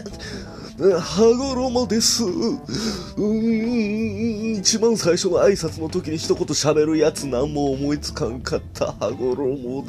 [0.89, 2.73] テ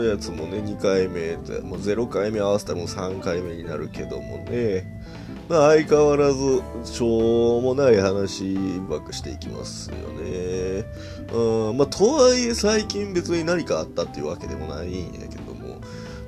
[0.00, 5.02] のやつもね2回目でもう0回目合わせたらもう3回目になるけどもね。
[5.48, 8.54] まあ相変わらずしょうもない話
[8.88, 10.84] ばっかしていきますよね。
[11.32, 15.80] うんまあとはいえ最近別に何かあったっていうわけでもないんやけども。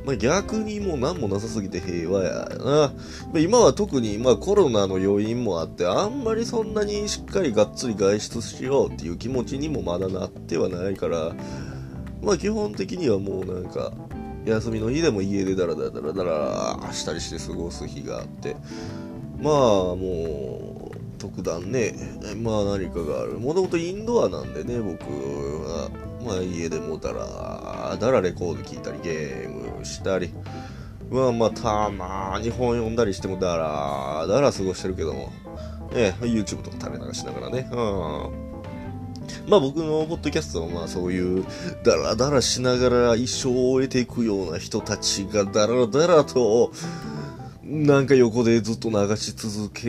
[0.04, 2.92] まあ、逆にもう何もなさすぎて平和やな。
[3.40, 11.34] 今は特にまあコロナの要因もあって、あんまりそんなにしっかりがっつり外出しようっていう気持ちにもまだなってはないから、
[12.22, 13.92] まあ基本的にはもうなんか、
[14.44, 18.56] 休みの日でも家でダラダラダラダラしたりして過ごす日があって、
[19.40, 19.54] まあ
[19.96, 21.94] もう、特段ね、
[22.42, 23.38] まあ何かがある。
[23.38, 25.90] もともとインドアなんでね、僕は。
[26.24, 30.30] まあ家でもだら、だらレコード聞いたり、ゲームしたり。
[31.10, 35.32] まあまあたまに本読んだりしてもだら、だら過ごしてるけども。
[35.92, 37.68] ええ、YouTube とか垂れ流しながらね。
[37.72, 38.45] うん。
[39.48, 41.44] まあ僕のポッドキャストはまあそういう
[41.84, 46.72] ダラダラしながら一生を終えていくような人たちがダラダラと
[47.68, 49.82] なんか横でずっと流し続け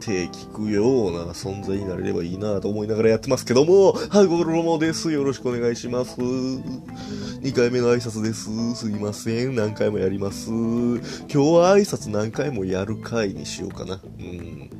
[0.00, 5.12] て聞くような存在になれればいいなと思いながらやってますけども、はごろもです。
[5.12, 6.18] よろしくお願いします。
[6.18, 8.74] 2回目の挨拶です。
[8.74, 9.54] すいません。
[9.54, 10.48] 何回もやります。
[10.48, 14.00] 今日は挨拶何回もやる回にしようかな。
[14.18, 14.70] うん。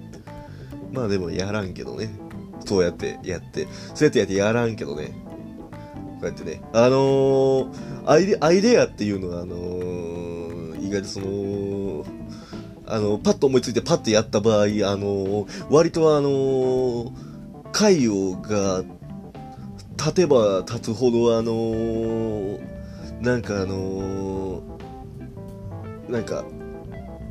[0.92, 2.08] まあでもやらんけどね。
[2.70, 5.06] そうやってやって、そうやってやってやらんけどね。
[5.08, 6.62] こうやってね。
[6.72, 12.06] あのー、アイデアイデアっていうのは、あのー、意外とその、
[12.86, 17.12] あの、パッと思いついてパッとやった場合、あのー、割とあのー、
[17.72, 18.84] 回をが、
[19.96, 22.60] 立てば立つほど、あのー、
[23.20, 26.44] なんかあのー、なんか、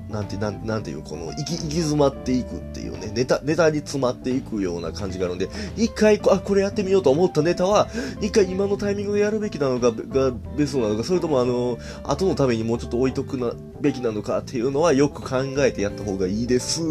[0.10, 7.88] なんて、なんなんていう、この、行き、行き詰まっていくっていうね、ネタ、ネタに詰まっていくような感じがあるんで、一回、あ、これやってみようと思ったネタは、
[8.20, 16.82] 一回今のタイミングでやるべきなのか、がベストなのか、それともあの、後のためにもうちょっと置いとくな、べきなのかっていうのはよく考えてやった方がいいです。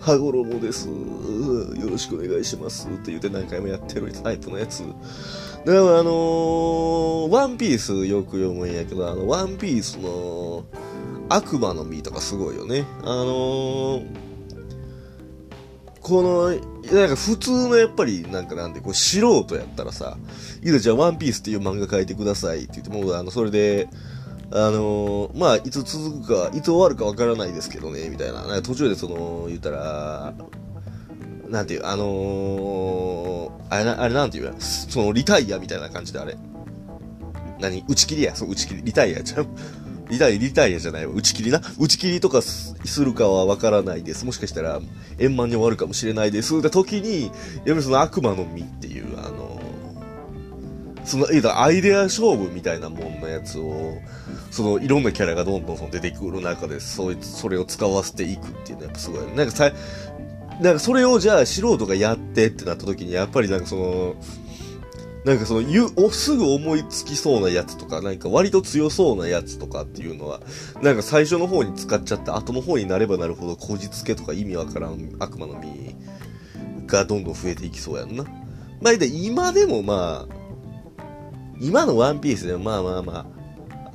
[0.00, 0.88] 羽衣です。
[0.88, 2.88] よろしくお願いします。
[2.88, 4.82] って言って何回もやってるタイプのやつ。
[5.64, 10.64] だからあのーワンピースよく読むんやけど、あの、ワンピースの、
[11.28, 12.84] 悪魔の実とかすごいよね。
[13.02, 14.26] あのー
[16.00, 16.50] この、
[16.96, 20.16] なんか普通のやっぱり、なんかなんで、こう素人やったらさ、
[20.62, 23.88] いざじゃあワンピースっていう漫画描いてくださいって言って、もうあの、それで、
[24.52, 28.42] あのーまあ、いつ続くか、いつ終わるかわからないですけどね、みたいな。
[28.42, 30.32] なんか途中でその、言ったら、
[31.48, 36.36] なんていう、あのーあれな、あれなんていうやその、リタイアみたいな感じであれ。
[37.58, 37.84] 何？
[37.88, 39.46] 打ち切りや、そう、打ち切り、リタイアちゃう？
[40.08, 41.12] リタイア、リタイアじゃないわ。
[41.14, 41.60] 打ち切りな。
[41.78, 44.24] 打ち切りとかするかはわからないです。
[44.24, 44.80] もしかしたら、
[45.18, 46.60] 円満に終わるかもしれないです。
[46.62, 47.32] で、時に、やっ
[47.66, 49.60] ぱりその悪魔の実っていう、あの
[51.06, 53.98] その、いやアイデア勝負みたいなもんのやつを、
[54.50, 59.36] その、いろんなキャラがどんどんその出てくる中で、そういそれを使わせていくっていうのはやっぱすごい。
[59.36, 59.72] なんかさ、
[60.60, 64.16] なんかそれをじゃあ素人がやってってなった時に、やっぱりなんかその、
[65.26, 70.40] なんかその、ゆ、お、すぐ思いつきそうなやつとか、なんか割と強そうなやつとかっていうのは、
[70.82, 75.96] なんか最初の方に使っちゃって、後の方になればなるほど、こじつけとか意味わからん悪魔の実
[76.86, 78.24] がどんどん増えていきそうやんな。
[78.80, 80.34] まあ、で今でもまあ、
[81.60, 83.26] 今のワンピースでもまあまあま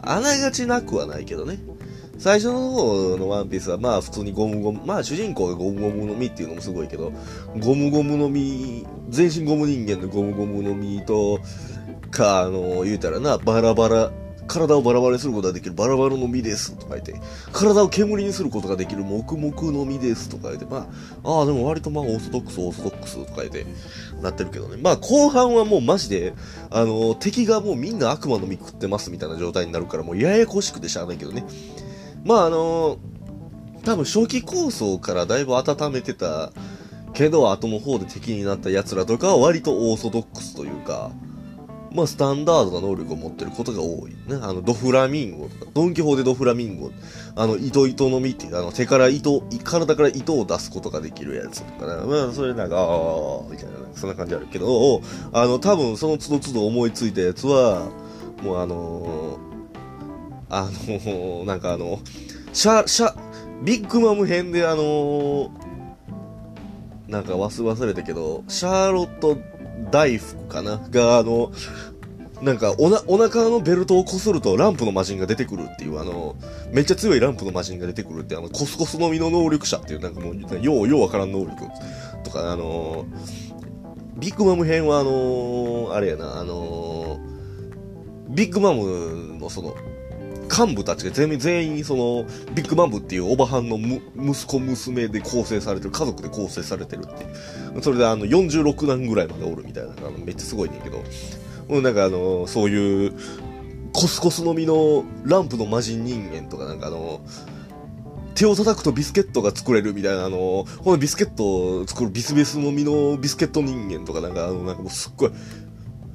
[0.04, 1.60] あ、あながちなくはないけどね。
[2.22, 7.12] 最初の方のワンピースはまあ普通にゴムゴム、まあ主人公がゴムゴムの実っていうのもすごいけど、
[7.58, 11.40] ゴムゴムの実、全身ゴム人間のゴムゴムの実と、
[12.12, 14.12] か、あの、言うたらな、バラバラ、
[14.46, 17.16] 体をバラバラにすることができるバラバラの実ですとか言って、
[17.52, 20.90] 体を煙にすることができる黙々の実ですとか言って、ま
[21.24, 23.66] あ、ああ、でも割とまあオーソドックス、オーソドックスとか言って、
[24.22, 24.78] なってるけどね。
[24.80, 26.34] まあ後半はもうマジで、
[26.70, 31.46] あの、敵がもうみんな悪魔の実食ってますみたいな状態になるから、もうややこしくてしゃあないけどね。
[32.24, 32.98] まああの
[33.84, 36.52] 多分初期構想からだいぶ温めてた
[37.14, 41.12] けど後の方で敵になった奴らとかは割とオーソドックスというか、
[41.92, 44.12] まあスタンダードな能力を持ってることが多い。
[44.12, 44.40] ね。
[44.42, 46.92] あの、ドフラミンゴとか、ドンキホーテドフラミンゴ、
[47.36, 52.06] あの、糸糸の実っていう、あの、手から糸、体から糸を出すことができるやつとかね。
[52.06, 52.88] まあ、それなんか、ああ、
[53.50, 55.02] みたいな、そんな感じあるけど、
[55.34, 57.90] あの、多分その都度都度思いついたやつは、
[58.42, 59.38] もうあの
[60.52, 62.00] あの、なんかあの、
[62.54, 63.16] シャ、シャ、
[63.64, 65.52] ビッグマム編であの
[67.08, 69.38] なんか忘れたけど、シャーロット
[69.92, 70.80] 大福かな？
[70.90, 71.52] が、あの、
[72.42, 76.36] なんかおな、お腹のベルトをこするとランプの魔人が出てくるっていう、あの、
[76.72, 81.56] めっちゃ強いランプの魔人が出てくるって、あの、コスコスのみの能力者っていう、なんかもう、よう、ようわからん能力
[82.24, 83.06] とか、あの、
[84.18, 87.20] ビッグマム編はあのあれやな、あの
[88.30, 89.76] ビッグマムのその、
[90.52, 97.82] 幹部たちが全員、全員その、ビッグマムっていうおばはんの息子娘で構成されてる、家族で構成されてるって。
[97.82, 100.98] それであの、46段ぐらいまでおるみたいな、あのめっちゃすごいねんけど、
[101.70, 103.14] もうなんかあの、そういう、
[103.94, 107.22] コスコスの実のランプの魔人人間とかなんかあの、
[108.36, 111.44] 手を叩くとビスケットが作れるみたいな、あの、このビスケット
[111.80, 115.32] を作るビスビスの実のビスケット人間とかなんかあの、なんかもうすっごい、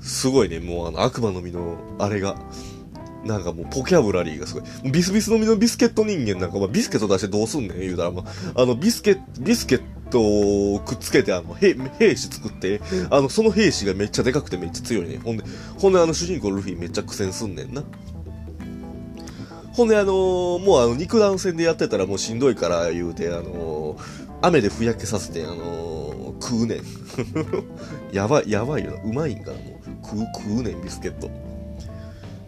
[0.00, 2.36] すごいね、もうあの悪魔の実のあれが、
[3.26, 4.90] なんかもうポキャブラリーがすごい。
[4.90, 8.24] ビスビスの実のビスケット人間なんか、まあ、ビスケット出してどうすんねん言うたら、ま
[8.54, 10.20] あ、あの、ビスケット、ビスケット
[10.74, 12.80] をくっつけて、あの、兵、兵士作って、
[13.10, 15.18] あの、その兵士がめっちゃでかくてめっちゃ強いね。
[15.22, 15.44] ほんで、
[15.78, 17.82] ほんであの主人公ルフィめっちゃ苦戦すんねんな。
[19.72, 23.98] ほんであのー、もうあの、肉弾戦でやってたらもうしんどいから言うて、あのー、
[24.42, 26.80] 雨でふやけさせて、あのー、食うねん。
[28.12, 29.02] やばい、やばいよな。
[29.02, 30.06] うまいんかな、もう。
[30.06, 31.30] 食う、食うねん、ビスケット。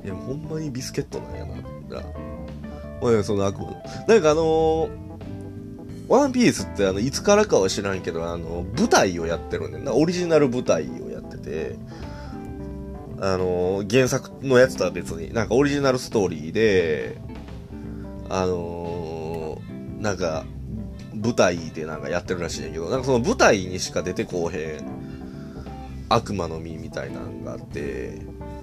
[0.04, 1.54] いや、ほんまにビスケットなんやな。
[3.00, 3.66] まあ、その悪魔
[4.06, 4.90] なんかあのー、
[6.08, 9.94] ワンピースってあの、いつからかは知らんけど、あの、舞台をやってるんだよな。
[9.94, 11.76] オリジナル舞台をやってて、
[13.20, 17.20] あの、原作のやつとは別に、なんかオリジナルストーリーで、
[18.28, 20.44] あのー、なんか、
[21.14, 24.97] 舞台でなんかやってるらしいんやけど、なんかその舞台にしか出てこうへん
[26.08, 28.20] 悪魔の実みたいなのがあって、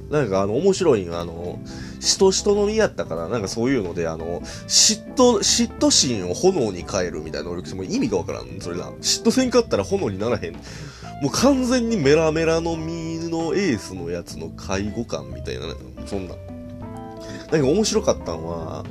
[0.09, 1.59] なんかあの、面白いのあの、
[1.99, 3.27] しとしとのみやったかな？
[3.27, 8.61] なんかそういうので、あの、嫉妬、嫉妬心を炎に変えるみたいな能力しても意味がわからん。
[8.61, 8.89] それな。
[8.91, 10.53] 嫉妬せんかったら炎にならへん。
[10.53, 15.61] もう完全にメラメラの実のエースのやつの介護官みたいな、
[16.05, 16.35] そんな。
[17.51, 18.85] なんか面白かったのは、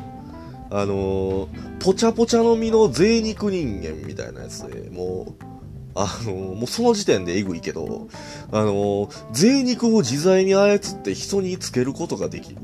[0.70, 1.48] あのー、
[1.78, 5.44] ポチャポチャの実の贅肉人間みたいなやつで、もう、
[5.94, 8.08] あの、もうその時点でエグいけど、
[8.50, 12.58] あのー、贅肉を自在に操って人につけることができる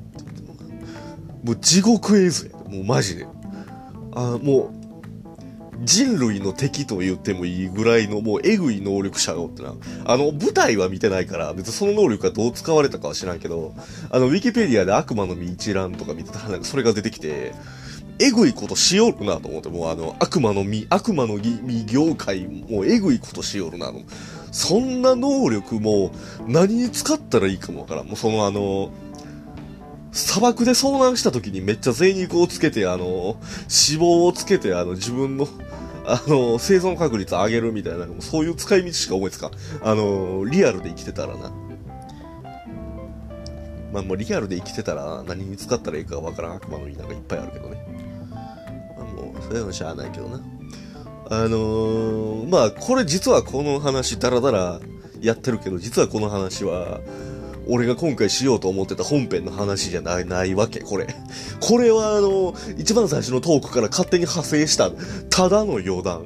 [1.44, 2.58] もう地獄絵図や。
[2.68, 3.26] もうマジで。
[4.12, 4.80] あもう、
[5.82, 9.74] 人類の敵と言ってもいいぐらいのもうエグい能力者がおってな。
[10.04, 13.74] あの、舞台は見てないから、別にその能力がどう使われたかは知らんけど、
[14.10, 17.54] あの、ウィキペディアで悪魔の実一覧とか見てたら、なんかそれが出てきて、
[18.20, 24.02] えぐいことしよるなと思って、もうあの、悪魔の実、悪魔の実業界、もうえぐいことしよるなの。
[24.52, 26.10] そんな能力も
[26.46, 28.06] 何に使ったらいいかもわからん。
[28.06, 28.90] もうそのあの、
[30.12, 33.38] 砂漠で遭難した時にめっちゃ贅肉をつけて、あの、脂
[33.98, 35.48] 肪をつけて、あの、自分の、
[36.04, 39.50] あの、生存確率上げるみたいな、そういう使い道しか思いつか
[39.82, 41.52] あの、リアルで生きてたらな。
[43.92, 47.89] まあもうリアルで生きてたら何に使ったらいいかわからん悪魔の実なんかいっぱいあるけどね。
[49.40, 50.40] それはしゃあないけどな。
[51.32, 54.80] あのー、まあこれ実はこの話ダラダラ
[55.20, 57.00] やってるけど、実はこの話は、
[57.68, 61.06] 俺が今回しようと思ってた本編の話じゃない、ないわけ、これ。
[61.60, 64.90] これはあの、一番最初のトークから勝手に派生した、
[65.30, 66.24] ただの余談。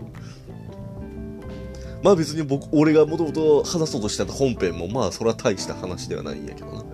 [2.02, 6.84] まあ別に僕、俺がもともと話そうとしてた本編も、まあそれは大した話ではないんやけどな。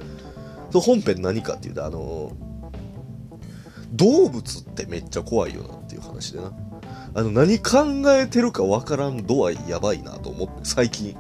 [0.73, 2.33] そ本編何かっていうと、あの、
[3.93, 6.53] 動物ってめっちゃ怖いよなっていう話でな。
[7.15, 11.17] あの、何考えてるかわからん度合いやばいなと思って、最近。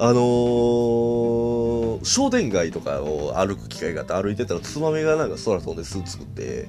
[0.00, 6.68] あのー、商店街とかを歩く機会があって歩いてたらツバメがなんか空飛んで巣作って、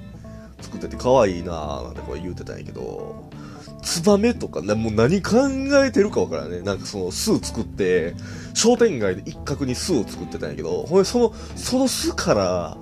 [0.62, 3.30] 作ってて可愛いなーなんてこれ言うてたんやけど、
[3.84, 5.38] ツバメとか、ね、もう何考
[5.86, 6.62] えてるかわからんね。
[6.62, 8.16] なんかその巣作って、
[8.56, 12.78] 商店街で一角に巣を作ってたんやけど、ほんでその、その巣から、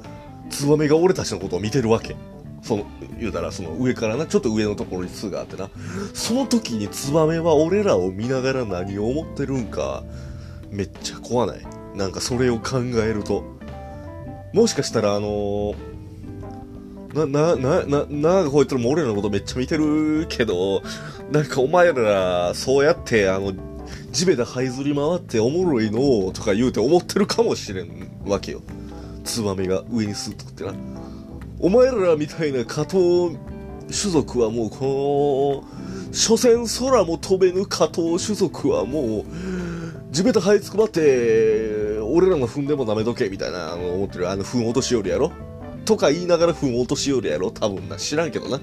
[0.49, 2.15] ツバメが俺たちのことを見てるわけ。
[2.67, 2.85] その、
[3.19, 5.69] 言うたらその上からな、ちょっと上のところに巣があってな。
[6.13, 10.03] その時にツバメは俺らを見ながら何を思ってるんか、
[10.69, 13.57] めっちゃ怖ないなんかそれを考えると
[14.53, 20.81] もしかしたらあのー、な、な、な、な、なんかこいつらも俺らのことめっちゃ見てるけど、
[21.31, 23.53] なんかお前ら、そうやって、あの、
[24.11, 28.61] 地べた這いずり回っておもろいのとか言うて思ってるかもしれんわけよ。
[29.23, 30.73] ツバメが上にスーッとってな。
[31.59, 33.31] お前らみたいな下等
[33.89, 39.25] 種族はもうこの、所詮空も飛べぬ下等種族はもう、
[40.11, 45.31] 地べた這いつくばって、俺らの踏んでも舐めとけ、みたいな、あの、思ってる、あの、踏ん落としよりやろ？
[45.85, 47.49] とか言いながら踏もうとしよるやろ？
[47.49, 47.97] 多分な。
[47.97, 48.59] 知らんけどな。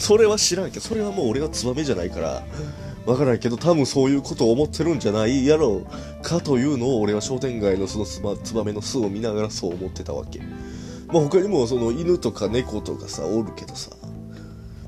[0.00, 2.42] それは知らんけど、それはもう俺はツバメじゃないから、
[3.04, 5.82] わからんけど、多分そういうことを思ってるんじゃないやろ？
[5.84, 10.40] うかというのを俺は商店街のそのツバツバメの巣を見ながらそう思ってたわけ。
[11.12, 13.90] まあ他にもその犬とか猫とかさ、おるけどさ、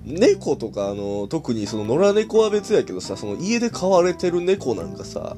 [0.05, 5.37] 猫とかあの、特にその野良猫は別やけどさ、その家で飼われてる猫なんかさ、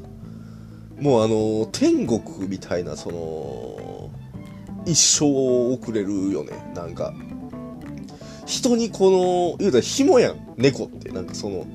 [1.01, 4.11] もうあの、天国みたいな、その、
[4.87, 7.13] 一生を送れるよね、なんか。
[8.47, 11.11] 人にこの、言うたら紐やん、猫って。
[11.11, 11.67] なんかその、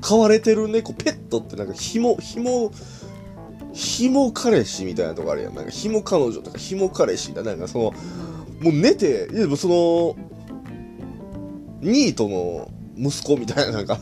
[0.00, 2.72] 飼われてる猫、ペットってなんか紐、紐、
[3.72, 5.54] 紐彼氏みたいなとこあるやん。
[5.54, 7.42] なんか紐彼女とか紐彼氏だ。
[7.42, 7.94] なんかその、
[8.60, 10.16] もう寝て、いやでもその、
[11.80, 13.98] ニートの息子みたいななんか、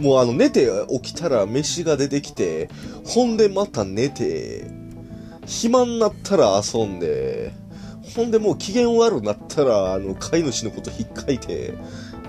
[0.00, 0.68] もうあの寝て
[1.02, 2.68] 起きたら飯が出てきて、
[3.04, 4.66] ほんでまた寝て、
[5.46, 7.52] 暇になったら遊んで、
[8.14, 11.74] ほんでもう機嫌悪なったら、あの、飼い主のことひっかいて、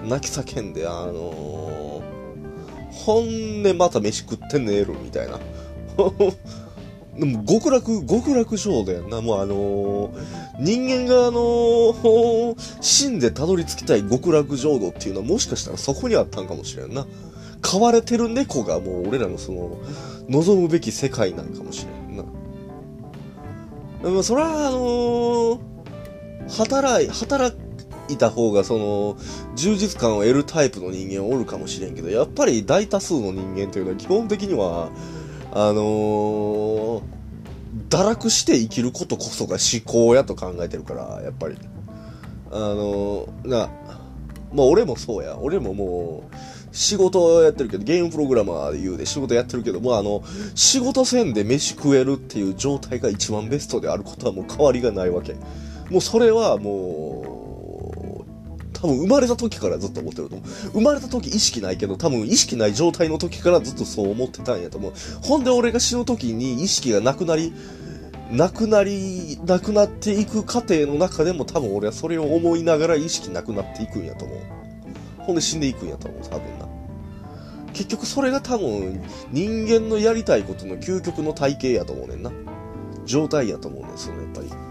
[0.08, 5.40] 泣き叫んで、あのー、ほんでまた飯食って寝るみたいな。
[7.20, 9.20] でも極楽、極楽浄土やんな。
[9.20, 10.12] もうあのー、
[10.62, 17.06] 人間があのー、死んでたどり着きたい極楽浄土っていうのはもしかしたらそこにあったんかもしれんな。
[17.62, 19.80] 飼われてる猫がもう俺らのその、
[20.30, 22.24] 望むべき世界なんかもしれんな。
[24.02, 25.60] でもそれはあのー、
[26.58, 27.54] 働い、働
[28.08, 29.18] いた方がその、
[29.56, 34.90] 充実感を得るタイプの人間おるかもしれんけど、やっぱり大多数の人間というのは基本的には、
[35.52, 37.02] あのー、
[37.90, 41.58] 堕落して生きることこそが思考やと考えてるから、やっぱり。
[42.52, 43.70] あのー、な、
[44.54, 45.38] まあ俺もそうや。
[45.38, 46.36] 俺ももう、
[46.72, 50.24] 仕事やってるけど、ゲームプログラマーで言うで仕事やってるけども、あの、
[50.56, 55.34] 仕事せんで飯食えるっていう状態が一番ベストであることはもう変わりがないわけ。
[55.90, 57.39] もうそれはもう、
[58.82, 60.50] 多分生まれた時からずっと思ってると思う。
[60.72, 64.94] 生まれた時意識ないけど、多分意識ない状態の時からずっとそう思ってたんやと思う。
[65.22, 67.54] ほんで俺が死ぬ時に意識がなくなり、
[68.32, 74.40] なくなり、なくなっていく過程の中でも多分俺はそれを思いながら意識なくなっていくんやと思う。
[75.20, 76.70] ほんで死んでいくんやと思う、多分な。
[77.74, 82.32] 結局それが多分人間のやりたいことの究極の体系やと思うねんな。
[83.06, 84.69] 状態やと思うねん、そのやっぱり。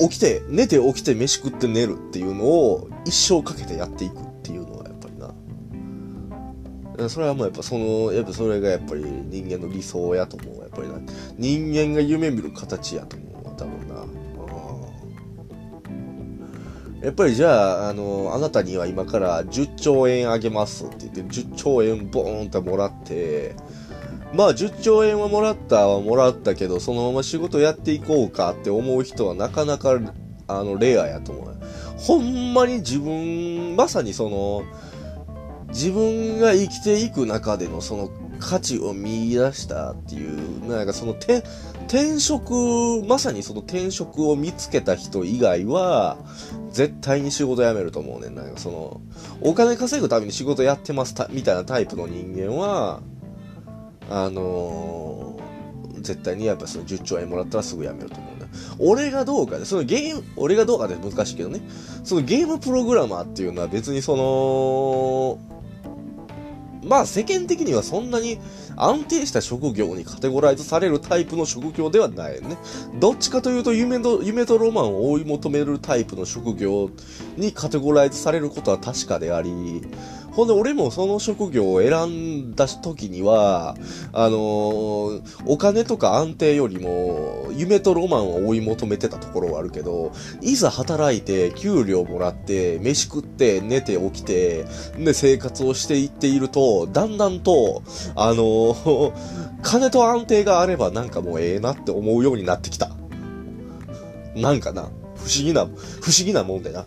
[0.00, 7.08] 起きて、寝て起きて飯食って寝るっていうのを一生かけてやっていくっていうのはやっぱりな。
[7.08, 10.60] それはもうやっぱその、やっぱそれがやっぱり人間の理想やと思う。
[10.60, 10.94] やっぱりな。
[11.38, 13.56] 人間が夢見る形やと思う。
[13.56, 14.04] 多分な。
[17.02, 23.56] やっぱりじゃあ、あの、あなたには今から10兆円あげますって言って、10兆円ボーンってもらって、
[24.34, 29.98] まあ10兆円はもらったはもらったけど、そのまま仕事やっていこうかって思う人はなかなか、
[30.46, 31.56] あの、レアやと思う。
[31.96, 34.64] ほんまに自分、まさにその、
[35.68, 38.10] 自分が生きていく中でのその
[38.40, 41.44] 価値を見出したっていう、なんかその転、
[41.86, 42.52] 転職、
[43.06, 46.18] まさにその転職を見つけた人以外は、
[46.72, 48.34] 絶対に仕事辞めると思うねん。
[48.34, 49.00] なんかその、
[49.40, 53.00] お金稼ぐために仕事やってますみたいなタイプの人間は、
[54.10, 58.48] あのー、絶対にやっぱその10兆円もらったらすぐ辞めると思うね。
[58.78, 61.60] 俺がどうかで、そのゲーム、俺がどうかで難しいけどね、
[62.02, 65.38] そのゲームプログラマーっていうのは別にその、
[66.82, 68.38] まあ世間的にはそんなに
[68.76, 72.56] 安定した職業にカテゴライズされるタイプの職業ではないね。
[72.98, 76.90] どっちかというと夢の、夢とロマンを追い求めるタイプの職業
[77.36, 79.82] にカテゴライズされることは確かであり、
[80.32, 83.76] ほんで、俺もその職業を選んだ時には、
[84.12, 97.82] あのー、お金とか安定よりも、夢とロマンを追い求めてたところはあるけど、いざ働いて、給料もらって、飯食って、寝て起きて、で、生活をしていっていると、だんだんと、
[98.14, 99.12] あのー、
[99.62, 102.90] 金と安定があればなんかもうええなって思うようになってきた。
[104.34, 104.86] なんかな、不
[105.22, 106.84] 思議な、不思議なもんでな。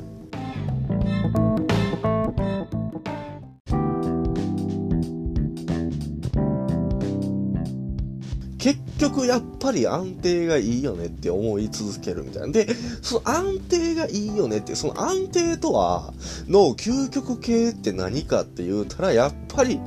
[9.13, 12.47] 局やっぱり安定がいいよねって思い続けるみたいな。
[12.47, 12.67] で、
[13.01, 16.13] その安定がいいよねって、その安定とは、
[16.47, 19.79] の究極系って何かって言うたら、やっぱり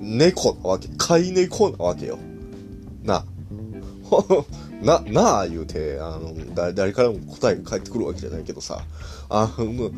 [0.00, 0.88] 猫なわけ。
[0.98, 2.18] 飼い猫なわけよ。
[3.04, 3.24] な。
[4.82, 6.34] な、なあ言うて、あの、
[6.74, 8.82] 誰、からも答えが返ってくるわけじゃないけどさ。
[9.30, 9.90] あの、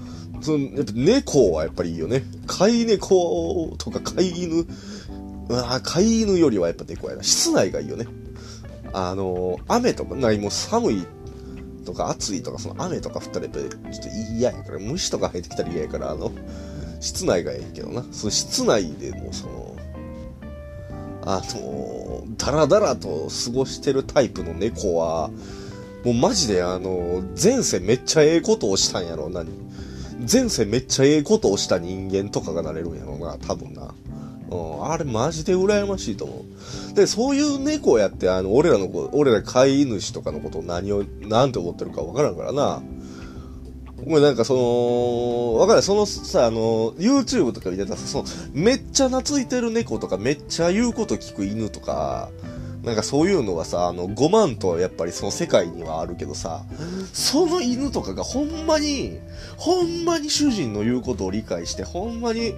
[0.43, 2.23] その、やっぱ猫はやっぱりいいよね。
[2.47, 4.67] 飼い猫とか飼い犬、
[5.51, 7.23] あ飼い犬よりはやっぱ猫やな。
[7.23, 8.07] 室内がいいよね。
[8.95, 11.07] あの、雨とか、なもう寒い
[11.85, 16.31] とか暑いとか、その雨とか降ったらやっぱりちょっと嫌やから、虫とか入ってきたら嫌やから、あの、
[17.01, 18.05] 室内がいいけどな。
[18.13, 19.77] その室内でもその、
[21.23, 25.31] あの、ダラダラと過ごしてるタイプの猫は、
[26.05, 29.45] もうマジであの、前世めっちゃええことをしたんやろな。
[30.31, 33.93] 前世めっちゃええことをした人間とかがなれるんやろな、多分な。
[34.55, 36.45] うん、あれマジで羨ましいと思
[36.93, 36.95] う。
[36.95, 42.83] で、そういう猫やって、あの、俺らの子、俺ら飼い主とかのことを何を、なんて思ってるかわからんからな。
[44.07, 45.83] もうなんかその、わかん。
[45.83, 52.31] そのさ、あの、YouTube とか見てたらさ、その、めっちゃ懐いてる猫とか、めっちゃ言うこと聞く犬とか、
[52.85, 56.65] なんかそういうのはさ、あの、5万とやっぱりその世界にはあるけどさ、
[57.15, 59.19] その犬とかがほんまに、
[59.57, 62.55] ほんまに主人の言うことを理解して、ほんまに、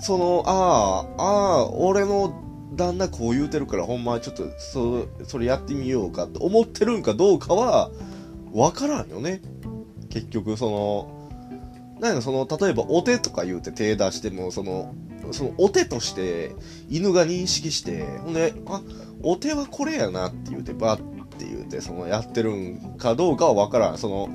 [0.00, 2.32] その、ああ、ああ、俺の
[2.74, 7.90] 旦那こう言うてるから、ほんまちょっと、そ、それやってみようかと思ってるんかどうかは、
[8.52, 9.42] わからんよね。
[10.10, 11.18] 結局、その、
[12.00, 14.94] なんかその、例えばお手とか言うて手出しても、その、
[15.32, 16.52] そのお手として
[16.88, 18.82] 犬が認識して、ほんで、あ、
[19.22, 23.98] お手はこれやなって言うて、バッって言うて、そのやってるんかどうかはわからん。
[23.98, 24.28] その、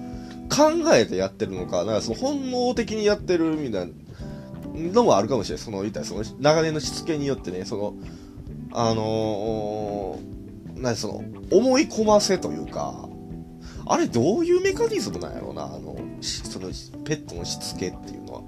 [0.49, 3.93] 考えてやってるのか、なんかその本能的にやってるみたいな
[4.73, 5.65] のもあるかもしれない。
[5.65, 7.93] その、言ったらその、長年のしつけによってね、その、
[8.71, 13.07] あのー、なその、思い込ませというか、
[13.85, 16.69] あれどういうメカニズムなんやろうな、あの、その、
[17.03, 18.41] ペットのしつけっていうのは。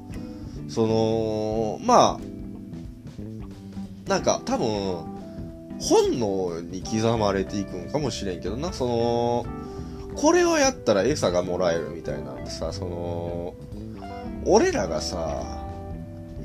[0.67, 5.15] その、まあ、なんか多分、
[5.79, 9.45] 本能に刻まれていくんかもしれんけどな、その、
[10.15, 13.53] これをやったら餌がもらえるみたいなんでさ、その、
[14.45, 15.64] 俺らがさ、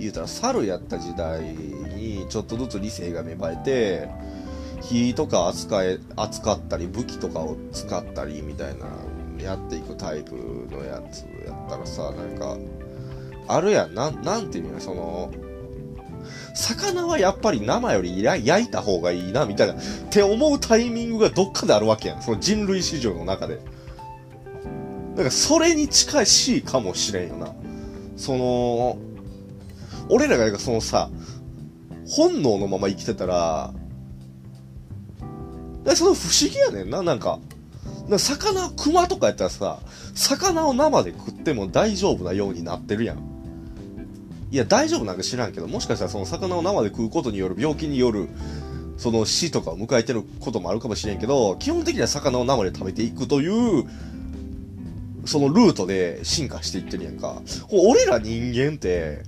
[0.01, 4.09] 言うたら猿やった時代にちょっとずつ理性が芽生えて、
[4.83, 8.87] 火とか扱え、扱ったり武器とかを使ったりみたいな
[9.43, 10.35] やっていくタイプ
[10.71, 12.57] のやつやったらさ、なんか、
[13.49, 15.31] あるやん、な、なんていうのその、
[16.55, 19.77] 魚はやっぱり生より焼いた方がいいな、みたいな、っ
[20.11, 22.23] て思うタイミングがどっかであるわけやん。
[22.23, 23.57] その人類史上の中で。
[23.57, 27.55] だからそれに近いしかもしれんよな。
[28.17, 28.99] その、
[30.11, 31.09] 俺らがそのさ、
[32.07, 33.73] 本能のまま生きてたら、
[35.95, 37.39] その不思議やねんな、なんか。
[38.11, 39.79] か魚、熊とかやったらさ、
[40.15, 43.19] 魚を生で食っても大丈夫なようになってるやん。
[44.51, 48.29] いや、大丈夫なんか知らんけど、もしかしたらその魚を生で食うことによる病気による、
[48.97, 53.85] その死とかを迎えてることもあるかもしれんけど、基本的には魚を生で食べていくという、
[55.25, 57.41] そのルートで進化していってるやんか。
[57.71, 59.23] 俺ら人間って、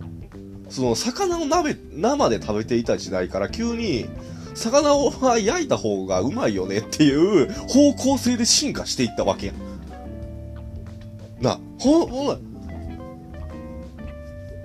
[0.73, 4.09] その魚を鍋、生で食べていた時代から急に、
[4.55, 9.53] 魚を焼いた方がうまいよねっていう方向性で進化していったわけや。
[11.43, 12.39] な、ほ、ほ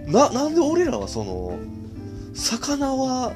[0.05, 1.59] な、なんで俺らはその、
[2.33, 3.33] 魚は、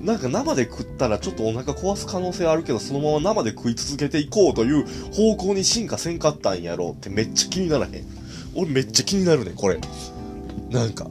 [0.00, 7.92] なんか生で食ったらちょっとお腹壊す可能性あるけど、そのまま生で食い続けていこうという方向に進化せんかったんやろうってめっちゃ気にならへん。
[8.54, 9.78] 俺めっちゃ気になるね、これ。
[10.70, 11.10] なんか。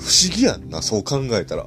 [0.00, 1.66] 不思議やんな、そう考えたら。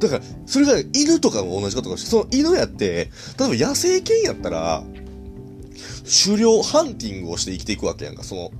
[0.00, 4.82] だから、それが犬とかも同じことかして、その犬やって、例えば野生犬やったら、
[6.24, 8.50] 狩猟、ハンティングをして生きていくわけやんか、その、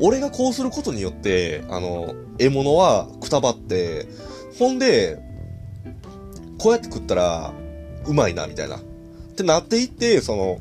[0.00, 4.06] 俺がこうすることによって、あの、獲物はくたばって、
[4.58, 5.18] ほんで、
[6.58, 7.52] こうやって食ったら、
[8.06, 8.76] うまいな、みたいな。
[8.76, 8.80] っ
[9.36, 10.60] てなっていって、その、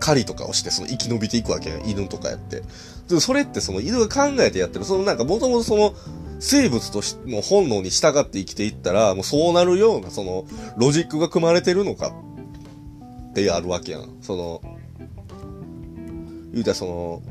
[0.00, 2.62] 狩りとかをして、その生き延びていくわけやん、犬とかやって。
[3.08, 5.94] でそれってその犬が考えてやってる、そのなんかもともとその、
[6.38, 12.12] 生物としの本能に従って生きていったら、もうそうなるような、その、ロジックが組まれてるのか
[13.30, 14.18] ってあるわけやん。
[14.20, 14.60] その、
[16.52, 17.22] 言うたらその、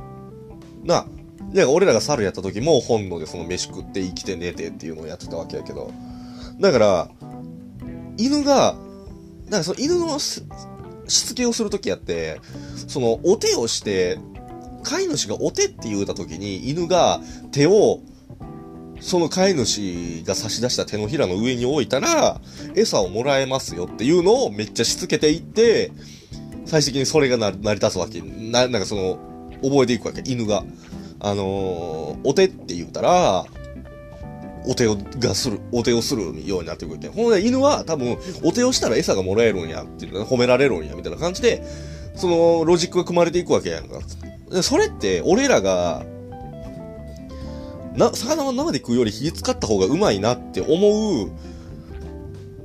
[0.84, 1.06] な、
[1.54, 5.92] いや、俺らが猿やった時も本能でその飯食って生きて寝てっていうのをやってたわけやけど、
[6.60, 7.10] だから、
[8.18, 8.76] 犬が、
[9.50, 10.42] だかその犬のし
[11.08, 12.42] つけをするときやって、
[12.88, 14.18] その、お手をして、
[14.86, 17.20] 飼い主がお手って言うたときに、犬が
[17.52, 18.00] 手を
[19.02, 22.40] その飼い主が差し出した手のひらの上に置いたら、
[22.76, 25.92] 餌をもらえますよっていうのをめっちゃしつけていって、
[26.66, 28.22] 最終的にそれが成り立つわけ。
[28.22, 29.20] な、なんかその、
[29.62, 30.64] 覚えていくわけ、犬が。
[31.20, 33.46] あのー、お手って言うたら、
[34.68, 37.08] お手をがする、お手をするようになってくるわけ。
[37.10, 41.64] ほんで、犬は多分、お手をしたら餌がもらえるんやっていう、褒められるんや、みたいな感じで、
[42.16, 44.00] その、ロジックが組まれていくわけやんか。
[44.62, 46.06] それって、俺らが、
[47.96, 51.32] な、魚は生で食うより火使った方がうまいなって思う、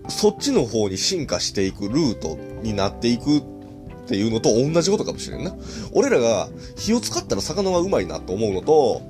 [0.09, 3.43] そっちの方に進化していくルートになっていくっ
[4.07, 5.55] ていうのと同じことかもしれんな。
[5.93, 9.03] 俺らが火を使ったら魚はうまいなと思うのと、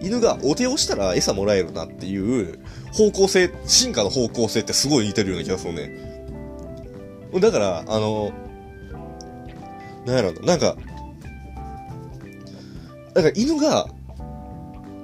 [0.00, 2.58] 犬がお手をしたら餌もらえるなっていう
[2.92, 6.12] 方向性、進化の方向性ってすごい似てるような気がするね。
[7.40, 8.30] だから、あの、
[10.04, 10.76] なんやろなんか、
[13.14, 13.88] だから犬が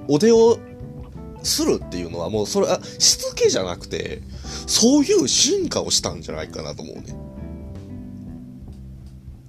[0.07, 0.59] お手を
[1.43, 4.21] するっていうのはもうそれはしつけじゃなくて、
[4.67, 7.15] そういう進化をしたんじゃないかなと思うね。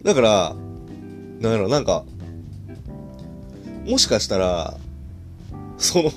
[0.03, 0.57] だから、
[1.40, 2.05] なんやろ、なんか、
[3.87, 4.79] もしかしたら、
[5.79, 6.11] その、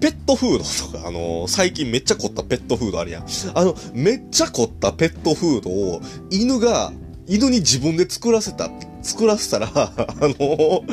[0.00, 3.26] ペットフードとか、あのー、最近めっちゃ凝ったペットフードあるやん。
[3.54, 6.92] あの、めっちゃ凝ったペットフードを、犬が、
[7.26, 10.84] 犬に自分で作らせたって、作らせたら、 あの、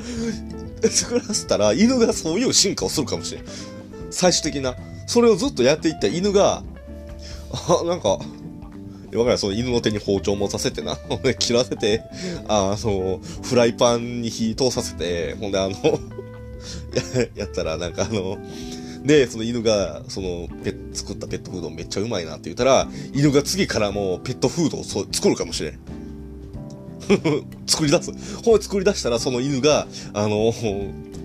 [0.89, 3.43] 作らせたら、犬がそういう進化をするかもしれん。
[4.11, 4.75] 最終的な。
[5.07, 6.63] それをずっとやっていった犬が、
[7.51, 8.19] あ、なんか、
[9.15, 10.95] わかるその犬の手に包丁持たせてな。
[10.95, 12.03] ほんで、切らせて、
[12.47, 15.75] あの、フライパンに火通させて、ほんで、あの
[17.35, 18.37] や、ったら、なんかあの、
[19.03, 25.79] で、その犬が、その、ペ作ったペットフードめっちゃうまいなって言ったら、犬が次からもうペットフードを作るかもしれん。
[27.67, 28.11] 作り出す。
[28.43, 30.53] ほん作り出したら、その犬が、あの、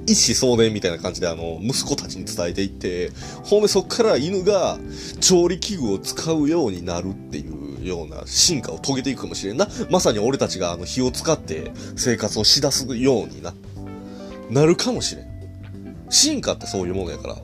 [0.06, 3.10] 一子相伝みたいな感じで、あの、息子たちに伝えていって、
[3.44, 4.78] ほんでそっから犬が
[5.20, 7.44] 調理器具を使うようになるってい
[7.82, 9.68] うような進化を遂げていくかもしれんな。
[9.90, 13.54] まさに俺たちがあの火を使って生活をしだすようにな、
[14.50, 15.26] なるかもしれん。
[16.10, 17.36] 進化ってそういうものやから。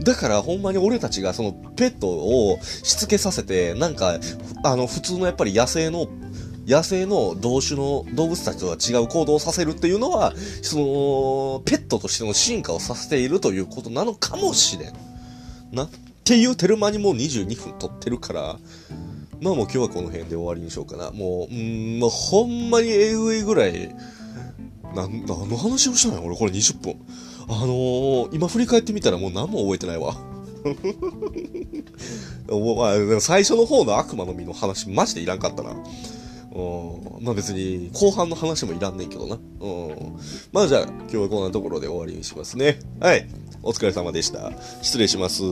[0.00, 4.18] だからほんまに俺たちがそのペットをしつけさせて、なんか、
[4.64, 6.08] あの普通のやっぱり野生の
[6.68, 14.92] 野生の同種の動物たちとは違う行動をさせるっていうのは、その、ペットとしての進化をさせているということなのかもしれん。
[15.72, 15.84] な。
[15.84, 15.88] っ
[16.24, 18.58] ていうテルマにもう22分撮ってるから、
[19.40, 21.10] まあもう今日はこの辺で終わりにしようかな。
[21.10, 23.88] もう、うん、まあほんまにえぐいぐらい、
[24.94, 26.96] な、何の話をしたのよ俺これ20分。
[27.48, 30.16] あのー、今振り返ってみたらもう何も覚えてないわ。
[32.50, 35.74] もうまあ、最初の方の悪魔の実の話マジでいらんかったな。
[36.52, 37.24] うん。
[37.24, 39.38] まあ別に、後半の話もいらんねんけどな。
[39.60, 40.16] うん。
[40.52, 42.78] まあじゃあ、今日はこんなところで終わりにしますね。
[43.00, 43.28] はい。
[43.62, 44.52] お疲れ様でした。
[44.82, 45.42] 失礼します。